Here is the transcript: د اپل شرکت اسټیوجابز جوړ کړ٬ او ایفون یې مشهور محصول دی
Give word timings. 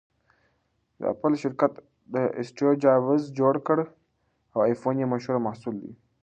د 0.99 1.01
اپل 1.13 1.31
شرکت 1.41 1.71
اسټیوجابز 2.41 3.21
جوړ 3.39 3.53
کړ٬ 3.67 3.79
او 4.53 4.59
ایفون 4.69 4.95
یې 4.99 5.07
مشهور 5.13 5.37
محصول 5.45 5.75
دی 5.83 5.91